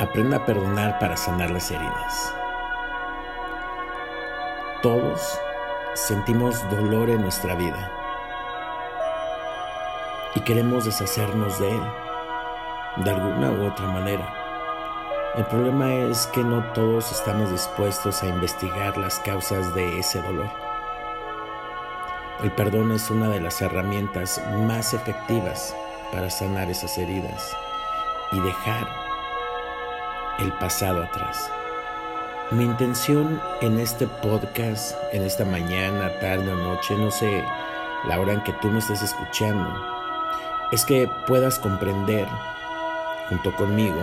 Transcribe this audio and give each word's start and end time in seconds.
Aprenda 0.00 0.38
a 0.38 0.44
perdonar 0.44 0.98
para 0.98 1.16
sanar 1.16 1.52
las 1.52 1.70
heridas. 1.70 2.34
Todos 4.82 5.38
sentimos 5.94 6.68
dolor 6.68 7.10
en 7.10 7.22
nuestra 7.22 7.54
vida 7.54 7.92
y 10.34 10.40
queremos 10.40 10.84
deshacernos 10.84 11.60
de 11.60 11.70
él 11.76 11.82
de 12.96 13.10
alguna 13.10 13.52
u 13.52 13.68
otra 13.68 13.86
manera. 13.86 14.34
El 15.36 15.46
problema 15.46 15.94
es 15.94 16.26
que 16.26 16.42
no 16.42 16.64
todos 16.72 17.12
estamos 17.12 17.52
dispuestos 17.52 18.20
a 18.24 18.26
investigar 18.26 18.98
las 18.98 19.20
causas 19.20 19.76
de 19.76 20.00
ese 20.00 20.20
dolor. 20.22 20.50
El 22.42 22.50
perdón 22.50 22.90
es 22.90 23.10
una 23.10 23.28
de 23.28 23.40
las 23.40 23.62
herramientas 23.62 24.42
más 24.66 24.92
efectivas 24.92 25.72
para 26.10 26.30
sanar 26.30 26.68
esas 26.68 26.98
heridas 26.98 27.56
y 28.32 28.40
dejar 28.40 29.03
el 30.38 30.52
pasado 30.54 31.02
atrás. 31.02 31.50
Mi 32.50 32.64
intención 32.64 33.40
en 33.60 33.78
este 33.78 34.06
podcast, 34.06 34.96
en 35.12 35.22
esta 35.22 35.44
mañana, 35.44 36.10
tarde 36.20 36.52
o 36.52 36.56
noche, 36.56 36.94
no 36.96 37.10
sé 37.10 37.42
la 38.06 38.20
hora 38.20 38.34
en 38.34 38.42
que 38.42 38.52
tú 38.54 38.68
me 38.68 38.80
estés 38.80 39.02
escuchando, 39.02 39.70
es 40.72 40.84
que 40.84 41.08
puedas 41.26 41.58
comprender 41.58 42.26
junto 43.28 43.54
conmigo 43.56 44.00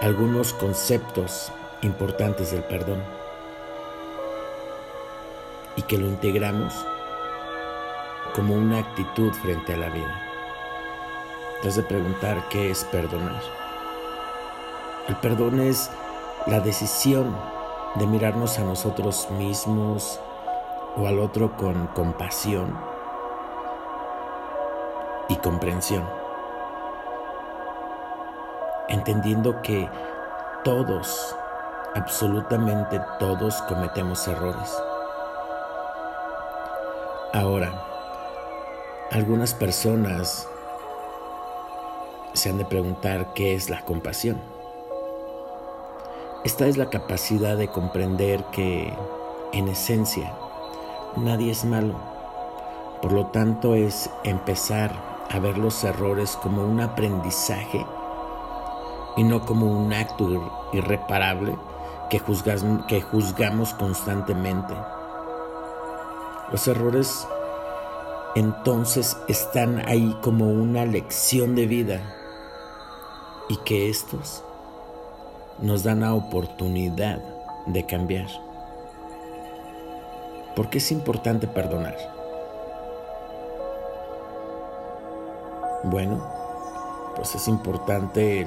algunos 0.00 0.52
conceptos 0.54 1.52
importantes 1.82 2.50
del 2.50 2.62
perdón 2.64 3.02
y 5.76 5.82
que 5.82 5.98
lo 5.98 6.06
integramos 6.06 6.74
como 8.34 8.54
una 8.54 8.78
actitud 8.78 9.32
frente 9.34 9.74
a 9.74 9.76
la 9.76 9.90
vida. 9.90 10.22
Te 11.62 11.68
has 11.68 11.76
de 11.76 11.82
preguntar 11.82 12.48
qué 12.48 12.70
es 12.70 12.84
perdonar. 12.84 13.59
El 15.08 15.16
perdón 15.16 15.60
es 15.60 15.90
la 16.46 16.60
decisión 16.60 17.36
de 17.96 18.06
mirarnos 18.06 18.58
a 18.58 18.62
nosotros 18.62 19.28
mismos 19.32 20.20
o 20.96 21.06
al 21.06 21.18
otro 21.18 21.56
con 21.56 21.88
compasión 21.88 22.78
y 25.28 25.36
comprensión, 25.36 26.04
entendiendo 28.88 29.62
que 29.62 29.88
todos, 30.64 31.36
absolutamente 31.94 33.00
todos 33.18 33.62
cometemos 33.62 34.26
errores. 34.28 34.76
Ahora, 37.32 37.72
algunas 39.12 39.54
personas 39.54 40.48
se 42.32 42.50
han 42.50 42.58
de 42.58 42.64
preguntar 42.64 43.32
qué 43.34 43.54
es 43.54 43.70
la 43.70 43.84
compasión. 43.84 44.59
Esta 46.42 46.66
es 46.66 46.78
la 46.78 46.88
capacidad 46.88 47.58
de 47.58 47.68
comprender 47.68 48.42
que, 48.44 48.96
en 49.52 49.68
esencia, 49.68 50.32
nadie 51.16 51.52
es 51.52 51.66
malo. 51.66 51.94
Por 53.02 53.12
lo 53.12 53.26
tanto, 53.26 53.74
es 53.74 54.08
empezar 54.24 54.90
a 55.28 55.38
ver 55.38 55.58
los 55.58 55.84
errores 55.84 56.38
como 56.42 56.64
un 56.64 56.80
aprendizaje 56.80 57.84
y 59.18 59.22
no 59.22 59.44
como 59.44 59.66
un 59.66 59.92
acto 59.92 60.70
irreparable 60.72 61.58
que, 62.08 62.18
juzgamos 62.18 63.74
constantemente. 63.74 64.72
Los 66.50 66.66
errores 66.66 67.28
entonces 68.34 69.14
están 69.28 69.86
ahí 69.86 70.16
como 70.22 70.48
una 70.48 70.86
lección 70.86 71.54
de 71.54 71.66
vida 71.66 72.16
y 73.50 73.58
que 73.58 73.90
estos 73.90 74.42
nos 75.60 75.82
dan 75.82 76.00
la 76.00 76.14
oportunidad 76.14 77.20
de 77.66 77.84
cambiar. 77.84 78.26
¿Por 80.56 80.70
qué 80.70 80.78
es 80.78 80.90
importante 80.90 81.46
perdonar? 81.46 81.96
Bueno, 85.84 86.26
pues 87.16 87.34
es 87.34 87.48
importante 87.48 88.46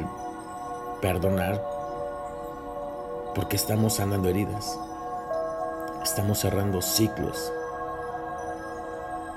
perdonar 1.01 1.63
porque 3.35 3.55
estamos 3.55 3.95
sanando 3.95 4.29
heridas, 4.29 4.79
estamos 6.03 6.39
cerrando 6.39 6.81
ciclos. 6.81 7.51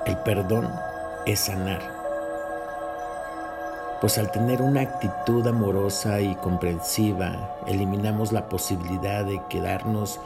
El 0.04 0.18
perdón 0.18 0.70
es 1.24 1.40
sanar 1.40 1.95
pues 4.00 4.18
al 4.18 4.30
tener 4.30 4.60
una 4.60 4.82
actitud 4.82 5.46
amorosa 5.46 6.20
y 6.20 6.34
comprensiva, 6.36 7.56
eliminamos 7.66 8.32
la 8.32 8.48
posibilidad 8.48 9.24
de 9.24 9.40
quedarnos 9.48 10.20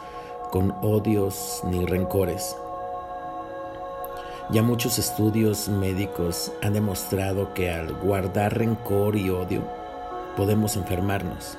con 0.50 0.74
odios 0.82 1.62
ni 1.64 1.86
rencores. 1.86 2.56
Ya 4.50 4.62
muchos 4.62 4.98
estudios 4.98 5.68
médicos 5.68 6.50
han 6.60 6.72
demostrado 6.72 7.54
que 7.54 7.70
al 7.70 7.94
guardar 7.94 8.58
rencor 8.58 9.14
y 9.14 9.30
odio 9.30 9.62
podemos 10.36 10.76
enfermarnos. 10.76 11.56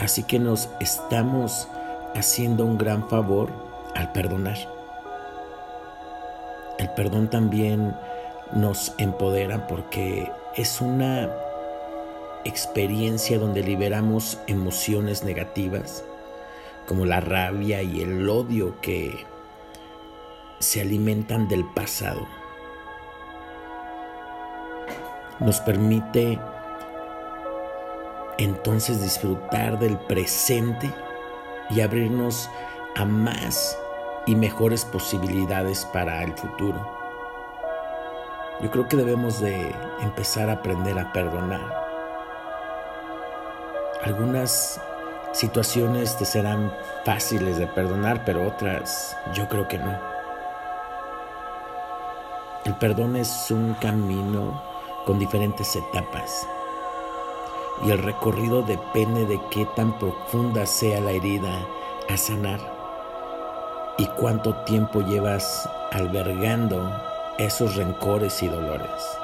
Así 0.00 0.24
que 0.24 0.40
nos 0.40 0.68
estamos 0.80 1.68
haciendo 2.16 2.64
un 2.64 2.78
gran 2.78 3.08
favor 3.08 3.50
al 3.94 4.10
perdonar. 4.10 4.56
El 6.78 6.90
perdón 6.90 7.28
también 7.28 7.94
nos 8.52 8.94
empodera 8.98 9.68
porque 9.68 10.32
es 10.56 10.80
una 10.80 11.30
experiencia 12.44 13.38
donde 13.38 13.62
liberamos 13.62 14.38
emociones 14.46 15.22
negativas 15.22 16.04
como 16.88 17.06
la 17.06 17.20
rabia 17.20 17.82
y 17.82 18.02
el 18.02 18.28
odio 18.28 18.80
que 18.80 19.24
se 20.58 20.80
alimentan 20.80 21.46
del 21.48 21.64
pasado. 21.64 22.26
Nos 25.38 25.60
permite 25.60 26.38
entonces 28.38 29.02
disfrutar 29.02 29.78
del 29.78 29.96
presente 29.98 30.90
y 31.70 31.80
abrirnos 31.80 32.50
a 32.96 33.04
más 33.04 33.78
y 34.26 34.34
mejores 34.34 34.84
posibilidades 34.84 35.86
para 35.92 36.22
el 36.24 36.32
futuro. 36.32 36.99
Yo 38.62 38.70
creo 38.70 38.88
que 38.88 38.96
debemos 38.96 39.40
de 39.40 39.74
empezar 40.02 40.50
a 40.50 40.54
aprender 40.54 40.98
a 40.98 41.12
perdonar. 41.12 41.60
Algunas 44.04 44.78
situaciones 45.32 46.16
te 46.18 46.26
serán 46.26 46.70
fáciles 47.04 47.56
de 47.56 47.66
perdonar, 47.66 48.22
pero 48.26 48.46
otras 48.46 49.16
yo 49.32 49.48
creo 49.48 49.66
que 49.66 49.78
no. 49.78 49.98
El 52.66 52.74
perdón 52.76 53.16
es 53.16 53.50
un 53.50 53.74
camino 53.80 54.62
con 55.06 55.18
diferentes 55.18 55.74
etapas 55.76 56.46
y 57.86 57.90
el 57.90 57.98
recorrido 57.98 58.62
depende 58.62 59.24
de 59.24 59.40
qué 59.50 59.66
tan 59.74 59.98
profunda 59.98 60.66
sea 60.66 61.00
la 61.00 61.12
herida 61.12 61.66
a 62.10 62.16
sanar 62.18 62.60
y 63.96 64.06
cuánto 64.08 64.54
tiempo 64.64 65.00
llevas 65.00 65.66
albergando 65.92 66.90
esos 67.40 67.74
rencores 67.76 68.42
y 68.42 68.48
dolores. 68.48 69.18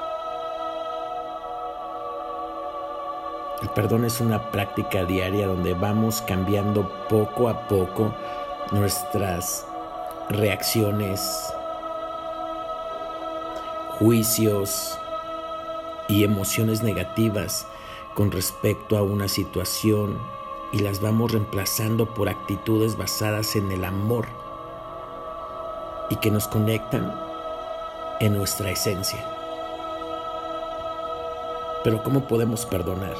El 3.61 3.69
perdón 3.69 4.05
es 4.05 4.19
una 4.19 4.49
práctica 4.49 5.05
diaria 5.05 5.45
donde 5.45 5.75
vamos 5.75 6.23
cambiando 6.23 6.89
poco 7.09 7.47
a 7.47 7.67
poco 7.67 8.11
nuestras 8.71 9.67
reacciones, 10.29 11.53
juicios 13.99 14.97
y 16.07 16.23
emociones 16.23 16.81
negativas 16.81 17.67
con 18.15 18.31
respecto 18.31 18.97
a 18.97 19.03
una 19.03 19.27
situación 19.27 20.17
y 20.71 20.79
las 20.79 21.01
vamos 21.01 21.33
reemplazando 21.33 22.15
por 22.15 22.29
actitudes 22.29 22.97
basadas 22.97 23.55
en 23.55 23.71
el 23.71 23.85
amor 23.85 24.25
y 26.09 26.15
que 26.15 26.31
nos 26.31 26.47
conectan 26.47 27.26
en 28.19 28.37
nuestra 28.37 28.71
esencia. 28.71 29.19
Pero 31.83 32.03
¿cómo 32.03 32.21
podemos 32.27 32.65
perdonar? 32.65 33.15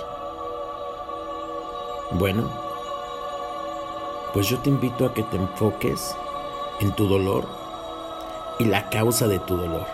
Bueno, 2.12 2.50
pues 4.34 4.48
yo 4.48 4.60
te 4.60 4.70
invito 4.70 5.06
a 5.06 5.14
que 5.14 5.24
te 5.24 5.38
enfoques 5.38 6.16
en 6.80 6.92
tu 6.94 7.08
dolor 7.08 7.46
y 8.60 8.66
la 8.66 8.90
causa 8.90 9.28
de 9.28 9.40
tu 9.40 9.58
dolor. 9.58 9.86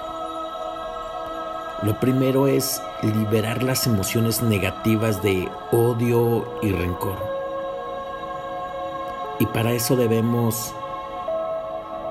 Lo 1.82 2.00
primero 2.00 2.48
es 2.48 2.82
liberar 3.02 3.62
las 3.62 3.86
emociones 3.88 4.42
negativas 4.42 5.22
de 5.22 5.50
odio 5.72 6.46
y 6.62 6.72
rencor. 6.72 7.18
Y 9.40 9.46
para 9.48 9.74
eso 9.74 9.96
debemos 9.96 10.74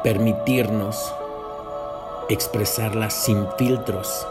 permitirnos 0.02 1.14
expresarlas 2.32 3.12
sin 3.12 3.46
filtros. 3.58 4.26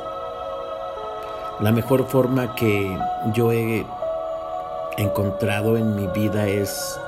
La 1.59 1.71
mejor 1.71 2.07
forma 2.07 2.55
que 2.55 2.97
yo 3.33 3.51
he 3.51 3.85
encontrado 4.97 5.77
en 5.77 5.95
mi 5.95 6.07
vida 6.07 6.47
es 6.47 6.99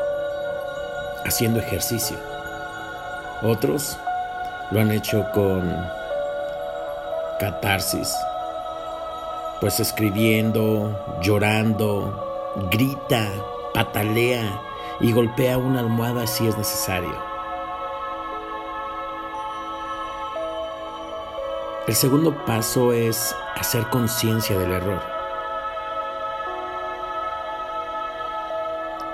haciendo 1.25 1.59
ejercicio. 1.59 2.17
Otros 3.41 3.97
lo 4.71 4.79
han 4.79 4.91
hecho 4.91 5.25
con 5.33 5.75
catarsis, 7.39 8.13
pues 9.59 9.79
escribiendo, 9.79 11.19
llorando, 11.21 12.53
grita, 12.71 13.29
patalea 13.73 14.61
y 14.99 15.11
golpea 15.11 15.57
una 15.57 15.79
almohada 15.79 16.27
si 16.27 16.47
es 16.47 16.57
necesario. 16.57 17.32
El 21.85 21.95
segundo 21.95 22.33
paso 22.45 22.93
es 22.93 23.35
hacer 23.57 23.89
conciencia 23.89 24.57
del 24.57 24.71
error. 24.71 25.01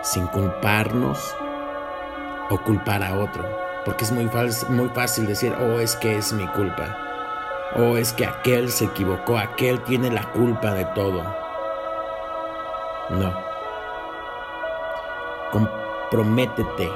Sin 0.04 0.28
culparnos 0.28 1.36
o 2.52 2.60
culpar 2.60 3.02
a 3.02 3.16
otro. 3.16 3.44
Porque 3.86 4.04
es 4.04 4.12
muy, 4.12 4.30
muy 4.70 4.90
fácil 4.90 5.26
decir, 5.26 5.56
oh, 5.60 5.80
es 5.80 5.96
que 5.96 6.16
es 6.16 6.32
mi 6.32 6.46
culpa. 6.50 6.96
O 7.76 7.98
es 7.98 8.14
que 8.14 8.28
aquel 8.28 8.70
se 8.70 8.86
equivocó, 8.86 9.40
aquel 9.40 9.82
tiene 9.86 10.12
la 10.12 10.32
culpa 10.32 10.72
de 10.76 10.86
todo. 10.86 11.24
No. 13.10 13.34
Comprométete. 15.52 16.88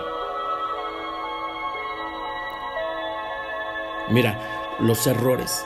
Mira, 4.10 4.38
los 4.80 5.06
errores 5.08 5.66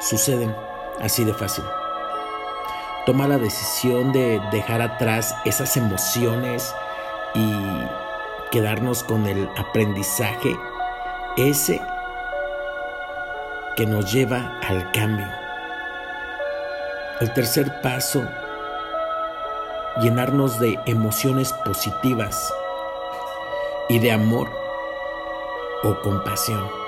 suceden 0.00 0.54
así 1.00 1.24
de 1.24 1.34
fácil. 1.34 1.64
Toma 3.06 3.26
la 3.26 3.38
decisión 3.38 4.12
de 4.12 4.40
dejar 4.52 4.82
atrás 4.82 5.34
esas 5.44 5.76
emociones 5.76 6.74
y 7.34 7.54
quedarnos 8.50 9.02
con 9.02 9.26
el 9.26 9.48
aprendizaje, 9.56 10.56
ese 11.36 11.80
que 13.76 13.86
nos 13.86 14.12
lleva 14.12 14.58
al 14.68 14.90
cambio. 14.92 15.26
El 17.20 17.32
tercer 17.32 17.80
paso, 17.80 18.22
llenarnos 20.00 20.58
de 20.58 20.78
emociones 20.86 21.52
positivas 21.64 22.52
y 23.88 23.98
de 23.98 24.12
amor 24.12 24.48
o 25.82 26.00
compasión. 26.00 26.79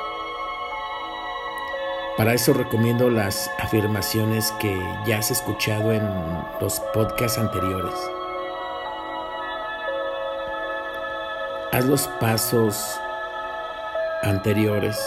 Para 2.17 2.35
eso 2.35 2.53
recomiendo 2.53 3.09
las 3.09 3.51
afirmaciones 3.59 4.53
que 4.61 4.79
ya 5.07 5.19
has 5.19 5.31
escuchado 5.31 5.93
en 5.93 6.07
los 6.61 6.79
podcasts 6.93 7.39
anteriores. 7.39 7.95
Haz 11.73 11.87
los 11.87 12.07
pasos 12.21 13.01
anteriores 14.23 14.99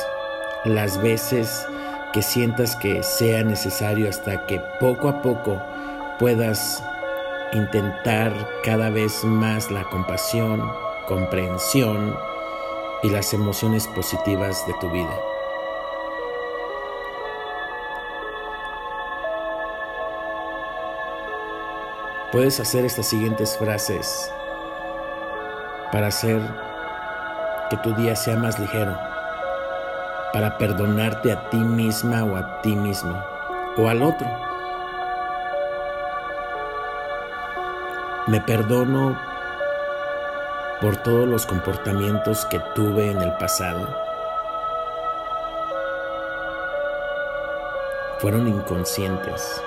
las 0.63 0.99
veces 0.99 1.67
que 2.11 2.23
sientas 2.23 2.75
que 2.75 3.03
sea 3.03 3.43
necesario 3.43 4.09
hasta 4.09 4.47
que 4.47 4.59
poco 4.79 5.07
a 5.07 5.21
poco 5.21 5.61
puedas 6.17 6.83
intentar 7.53 8.33
cada 8.63 8.89
vez 8.89 9.23
más 9.23 9.69
la 9.69 9.83
compasión, 9.83 10.59
comprensión 11.07 12.17
y 13.03 13.09
las 13.11 13.31
emociones 13.35 13.87
positivas 13.89 14.65
de 14.65 14.73
tu 14.81 14.89
vida. 14.89 15.34
Puedes 22.31 22.59
hacer 22.59 22.85
estas 22.85 23.07
siguientes 23.07 23.57
frases 23.57 24.31
para 25.91 26.07
hacer 26.07 26.41
que 27.69 27.77
tu 27.77 27.93
día 27.93 28.15
sea 28.15 28.35
más 28.35 28.59
ligero, 28.59 28.97
para 30.33 30.57
perdonarte 30.57 31.31
a 31.31 31.49
ti 31.49 31.57
misma 31.57 32.23
o 32.23 32.35
a 32.35 32.61
ti 32.61 32.75
mismo 32.75 33.23
o 33.77 33.87
al 33.87 34.01
otro. 34.01 34.27
Me 38.27 38.41
perdono 38.41 39.17
por 40.81 40.97
todos 40.97 41.27
los 41.27 41.45
comportamientos 41.45 42.45
que 42.45 42.59
tuve 42.73 43.11
en 43.11 43.21
el 43.21 43.31
pasado. 43.37 43.87
Fueron 48.19 48.47
inconscientes 48.47 49.61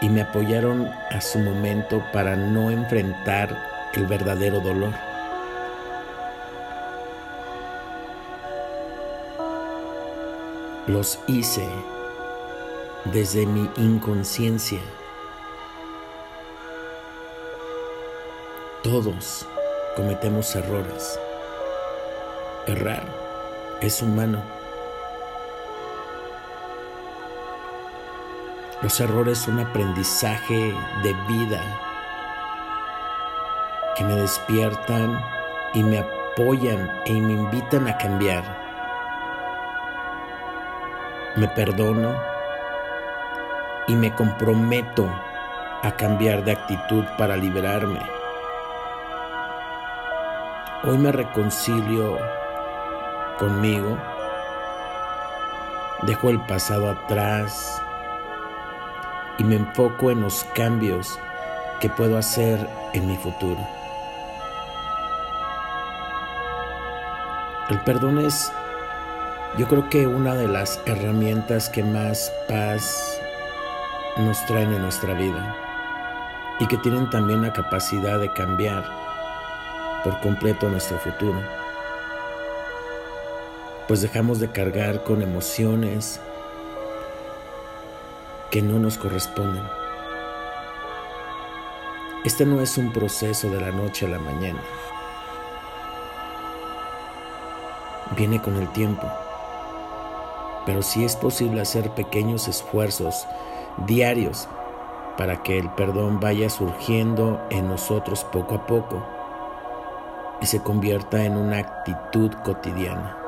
y 0.00 0.08
me 0.08 0.22
apoyaron 0.22 0.86
a 1.10 1.20
su 1.20 1.38
momento 1.38 2.04
para 2.12 2.36
no 2.36 2.70
enfrentar 2.70 3.56
el 3.94 4.06
verdadero 4.06 4.60
dolor. 4.60 4.92
Los 10.86 11.18
hice 11.26 11.66
desde 13.06 13.46
mi 13.46 13.70
inconsciencia. 13.76 14.80
Todos 18.82 19.46
cometemos 19.96 20.54
errores. 20.56 21.18
Errar 22.66 23.04
es 23.80 24.02
humano. 24.02 24.63
Los 28.84 29.00
errores 29.00 29.38
son 29.38 29.58
aprendizaje 29.60 30.74
de 31.02 31.14
vida 31.26 31.58
que 33.96 34.04
me 34.04 34.14
despiertan 34.14 35.24
y 35.72 35.82
me 35.82 36.00
apoyan 36.00 36.92
y 37.06 37.12
me 37.14 37.32
invitan 37.32 37.88
a 37.88 37.96
cambiar. 37.96 38.44
Me 41.36 41.48
perdono 41.48 42.14
y 43.86 43.94
me 43.94 44.14
comprometo 44.14 45.08
a 45.82 45.90
cambiar 45.96 46.44
de 46.44 46.52
actitud 46.52 47.04
para 47.16 47.38
liberarme. 47.38 48.02
Hoy 50.82 50.98
me 50.98 51.10
reconcilio 51.10 52.18
conmigo, 53.38 53.96
dejo 56.02 56.28
el 56.28 56.40
pasado 56.42 56.90
atrás 56.90 57.80
y 59.38 59.44
me 59.44 59.56
enfoco 59.56 60.10
en 60.10 60.20
los 60.20 60.44
cambios 60.54 61.18
que 61.80 61.88
puedo 61.88 62.16
hacer 62.16 62.68
en 62.92 63.06
mi 63.06 63.16
futuro. 63.16 63.58
El 67.70 67.80
perdón 67.80 68.18
es, 68.18 68.52
yo 69.56 69.66
creo 69.68 69.88
que 69.88 70.06
una 70.06 70.34
de 70.34 70.48
las 70.48 70.80
herramientas 70.86 71.70
que 71.70 71.82
más 71.82 72.32
paz 72.48 73.18
nos 74.18 74.44
traen 74.46 74.72
en 74.72 74.82
nuestra 74.82 75.14
vida 75.14 75.56
y 76.60 76.66
que 76.66 76.76
tienen 76.78 77.10
también 77.10 77.42
la 77.42 77.52
capacidad 77.52 78.18
de 78.20 78.32
cambiar 78.32 78.84
por 80.04 80.20
completo 80.20 80.68
nuestro 80.68 80.98
futuro. 80.98 81.40
Pues 83.88 84.02
dejamos 84.02 84.40
de 84.40 84.50
cargar 84.50 85.02
con 85.02 85.22
emociones, 85.22 86.20
que 88.54 88.62
no 88.62 88.78
nos 88.78 88.98
corresponden. 88.98 89.64
Este 92.24 92.46
no 92.46 92.60
es 92.60 92.78
un 92.78 92.92
proceso 92.92 93.50
de 93.50 93.60
la 93.60 93.72
noche 93.72 94.06
a 94.06 94.10
la 94.10 94.20
mañana. 94.20 94.60
Viene 98.16 98.40
con 98.40 98.54
el 98.54 98.68
tiempo. 98.68 99.08
Pero 100.66 100.82
sí 100.82 101.04
es 101.04 101.16
posible 101.16 101.62
hacer 101.62 101.90
pequeños 101.96 102.46
esfuerzos 102.46 103.26
diarios 103.88 104.46
para 105.18 105.42
que 105.42 105.58
el 105.58 105.68
perdón 105.70 106.20
vaya 106.20 106.48
surgiendo 106.48 107.44
en 107.50 107.66
nosotros 107.66 108.22
poco 108.22 108.54
a 108.54 108.66
poco 108.68 109.04
y 110.40 110.46
se 110.46 110.62
convierta 110.62 111.24
en 111.24 111.36
una 111.36 111.58
actitud 111.58 112.30
cotidiana. 112.44 113.23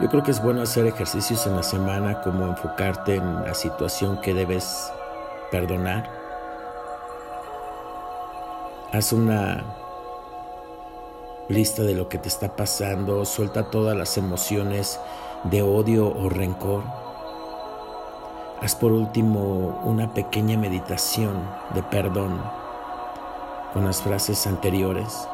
Yo 0.00 0.08
creo 0.08 0.22
que 0.22 0.30
es 0.30 0.42
bueno 0.42 0.62
hacer 0.62 0.86
ejercicios 0.86 1.46
en 1.46 1.56
la 1.56 1.62
semana 1.62 2.22
como 2.22 2.46
enfocarte 2.46 3.16
en 3.16 3.44
la 3.44 3.52
situación 3.52 4.18
que 4.22 4.32
debes 4.32 4.90
perdonar. 5.50 6.10
Haz 8.92 9.12
una 9.12 9.62
lista 11.50 11.82
de 11.82 11.94
lo 11.94 12.08
que 12.08 12.16
te 12.16 12.28
está 12.28 12.56
pasando, 12.56 13.26
suelta 13.26 13.70
todas 13.70 13.94
las 13.94 14.16
emociones 14.16 14.98
de 15.44 15.60
odio 15.60 16.08
o 16.08 16.30
rencor. 16.30 16.82
Haz 18.62 18.74
por 18.76 18.92
último 18.92 19.82
una 19.84 20.14
pequeña 20.14 20.56
meditación 20.56 21.46
de 21.74 21.82
perdón 21.82 22.40
con 23.74 23.84
las 23.84 24.00
frases 24.00 24.46
anteriores. 24.46 25.28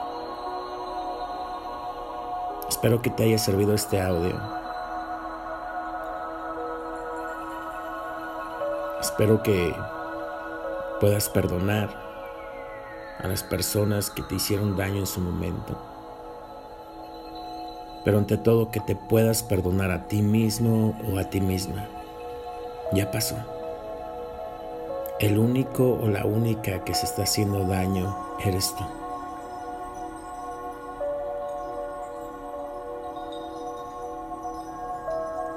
Espero 2.76 3.00
que 3.00 3.08
te 3.08 3.22
haya 3.24 3.38
servido 3.38 3.72
este 3.72 4.02
audio. 4.02 4.38
Espero 9.00 9.42
que 9.42 9.74
puedas 11.00 11.30
perdonar 11.30 11.88
a 13.18 13.28
las 13.28 13.42
personas 13.42 14.10
que 14.10 14.22
te 14.24 14.34
hicieron 14.34 14.76
daño 14.76 14.98
en 14.98 15.06
su 15.06 15.22
momento. 15.22 15.74
Pero 18.04 18.18
ante 18.18 18.36
todo 18.36 18.70
que 18.70 18.80
te 18.80 18.94
puedas 18.94 19.42
perdonar 19.42 19.90
a 19.90 20.06
ti 20.06 20.20
mismo 20.20 21.00
o 21.10 21.18
a 21.18 21.24
ti 21.24 21.40
misma. 21.40 21.88
Ya 22.92 23.10
pasó. 23.10 23.36
El 25.18 25.38
único 25.38 25.94
o 25.94 26.08
la 26.08 26.26
única 26.26 26.84
que 26.84 26.92
se 26.92 27.06
está 27.06 27.22
haciendo 27.22 27.64
daño 27.64 28.14
eres 28.44 28.74
tú. 28.76 28.84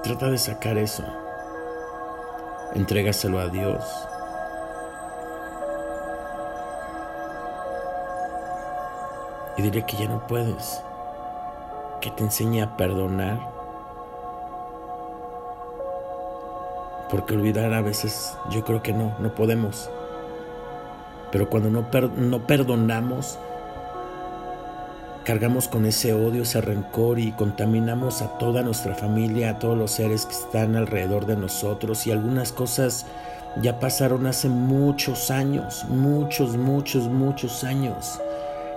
Trata 0.09 0.31
de 0.31 0.39
sacar 0.39 0.75
eso. 0.79 1.03
Entrégaselo 2.73 3.37
a 3.37 3.47
Dios. 3.47 3.85
Y 9.55 9.61
diré 9.61 9.85
que 9.85 9.97
ya 9.97 10.07
no 10.07 10.25
puedes. 10.25 10.83
Que 12.01 12.09
te 12.09 12.23
enseñe 12.23 12.63
a 12.63 12.75
perdonar. 12.75 13.37
Porque 17.11 17.35
olvidar 17.35 17.71
a 17.75 17.81
veces 17.81 18.35
yo 18.49 18.65
creo 18.65 18.81
que 18.81 18.93
no, 18.93 19.15
no 19.19 19.35
podemos. 19.35 19.91
Pero 21.31 21.51
cuando 21.51 21.69
no, 21.69 21.85
no 22.15 22.47
perdonamos, 22.47 23.37
cargamos 25.29 25.67
con 25.67 25.85
ese 25.85 26.11
odio, 26.11 26.41
ese 26.41 26.59
rencor 26.59 27.19
y 27.19 27.31
contaminamos 27.33 28.23
a 28.23 28.39
toda 28.39 28.63
nuestra 28.63 28.95
familia, 28.95 29.51
a 29.51 29.59
todos 29.59 29.77
los 29.77 29.91
seres 29.91 30.25
que 30.25 30.33
están 30.33 30.75
alrededor 30.75 31.27
de 31.27 31.35
nosotros 31.35 32.07
y 32.07 32.11
algunas 32.11 32.51
cosas 32.51 33.05
ya 33.61 33.79
pasaron 33.79 34.25
hace 34.25 34.49
muchos 34.49 35.29
años, 35.29 35.85
muchos, 35.87 36.57
muchos, 36.57 37.03
muchos 37.03 37.63
años 37.63 38.19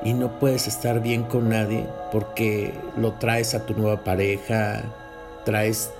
y 0.04 0.12
no 0.12 0.38
puedes 0.38 0.68
estar 0.68 1.00
bien 1.00 1.22
con 1.22 1.48
nadie 1.48 1.86
porque 2.12 2.78
lo 2.98 3.14
traes 3.14 3.54
a 3.54 3.64
tu 3.64 3.72
nueva 3.72 4.04
pareja, 4.04 4.82
traes, 5.46 5.90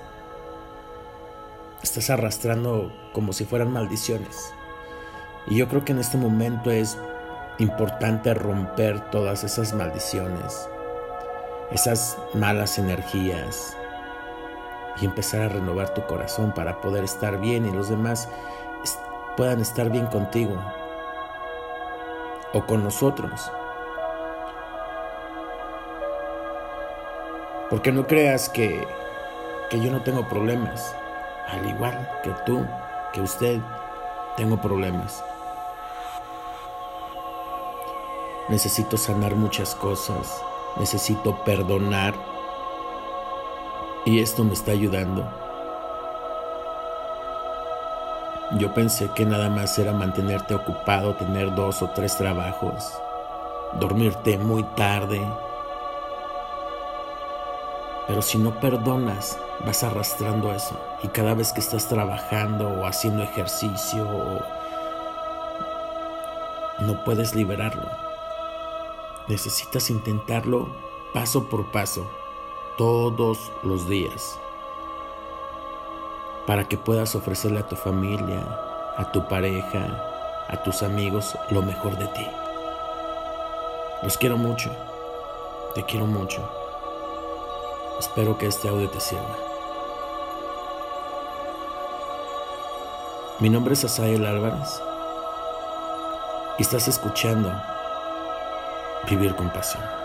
estás 1.81 2.11
arrastrando 2.11 2.93
como 3.11 3.33
si 3.33 3.45
fueran 3.45 3.71
maldiciones. 3.71 4.53
Y 5.47 5.55
yo 5.55 5.67
creo 5.67 5.83
que 5.83 5.93
en 5.93 5.99
este 5.99 6.17
momento 6.17 6.69
es 6.69 6.95
importante 7.59 8.33
romper 8.33 8.99
todas 9.11 9.43
esas 9.43 9.73
maldiciones, 9.73 10.67
esas 11.71 12.17
malas 12.33 12.77
energías 12.77 13.77
y 15.01 15.05
empezar 15.05 15.41
a 15.41 15.49
renovar 15.49 15.93
tu 15.93 16.05
corazón 16.05 16.51
para 16.53 16.81
poder 16.81 17.03
estar 17.03 17.39
bien 17.39 17.65
y 17.65 17.71
los 17.71 17.89
demás 17.89 18.29
puedan 19.35 19.61
estar 19.61 19.89
bien 19.89 20.05
contigo 20.07 20.55
o 22.53 22.65
con 22.65 22.83
nosotros. 22.83 23.51
Porque 27.69 27.91
no 27.91 28.05
creas 28.05 28.49
que, 28.49 28.85
que 29.69 29.79
yo 29.79 29.91
no 29.91 30.03
tengo 30.03 30.27
problemas, 30.29 30.95
al 31.47 31.67
igual 31.67 32.07
que 32.23 32.29
tú, 32.45 32.63
que 33.11 33.21
usted, 33.21 33.59
tengo 34.37 34.61
problemas. 34.61 35.23
Necesito 38.49 38.97
sanar 38.97 39.35
muchas 39.35 39.75
cosas, 39.75 40.41
necesito 40.77 41.35
perdonar 41.43 42.13
y 44.05 44.19
esto 44.19 44.43
me 44.43 44.53
está 44.53 44.71
ayudando. 44.71 45.25
Yo 48.59 48.73
pensé 48.73 49.09
que 49.15 49.25
nada 49.25 49.49
más 49.49 49.79
era 49.79 49.93
mantenerte 49.93 50.53
ocupado, 50.53 51.15
tener 51.15 51.55
dos 51.55 51.81
o 51.81 51.89
tres 51.89 52.17
trabajos, 52.17 52.93
dormirte 53.79 54.37
muy 54.37 54.63
tarde. 54.75 55.21
Pero 58.05 58.21
si 58.21 58.37
no 58.37 58.59
perdonas, 58.59 59.39
vas 59.65 59.83
arrastrando 59.83 60.51
eso. 60.51 60.77
Y 61.01 61.07
cada 61.07 61.33
vez 61.33 61.53
que 61.53 61.61
estás 61.61 61.87
trabajando 61.87 62.67
o 62.67 62.85
haciendo 62.85 63.23
ejercicio, 63.23 64.05
no 66.79 67.03
puedes 67.05 67.33
liberarlo. 67.33 68.12
Necesitas 69.27 69.89
intentarlo 69.89 70.67
paso 71.13 71.45
por 71.45 71.71
paso, 71.71 72.05
todos 72.77 73.51
los 73.61 73.87
días, 73.87 74.37
para 76.45 76.67
que 76.67 76.77
puedas 76.77 77.15
ofrecerle 77.15 77.59
a 77.59 77.67
tu 77.67 77.75
familia, 77.75 78.41
a 78.97 79.11
tu 79.11 79.25
pareja, 79.27 80.45
a 80.49 80.61
tus 80.63 80.83
amigos 80.83 81.37
lo 81.51 81.61
mejor 81.61 81.97
de 81.97 82.07
ti. 82.07 82.27
Los 84.01 84.17
quiero 84.17 84.35
mucho, 84.35 84.71
te 85.73 85.83
quiero 85.83 86.05
mucho. 86.05 86.41
Espero 87.99 88.37
que 88.37 88.47
este 88.47 88.67
audio 88.67 88.89
te 88.89 88.99
sirva. 88.99 89.37
Mi 93.39 93.49
nombre 93.49 93.73
es 93.73 93.85
Asael 93.85 94.25
Álvarez 94.25 94.81
y 96.57 96.63
estás 96.63 96.87
escuchando 96.87 97.51
vivir 99.09 99.35
con 99.35 99.49
pasión. 99.51 100.02